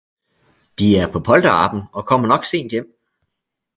De 0.79 0.97
er 0.99 1.11
på 1.11 1.19
polterabend 1.27 1.83
og 1.91 2.05
kommer 2.13 2.27
nok 2.33 2.45
sent 2.53 2.71
hjem. 2.77 2.89